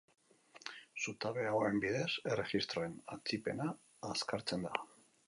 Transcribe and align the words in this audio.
Zutabe 1.03 1.43
hauen 1.49 1.77
bidez 1.83 2.07
erregistroen 2.31 2.97
atzipena 3.17 3.69
azkartzen 4.15 4.67
da. 4.71 4.87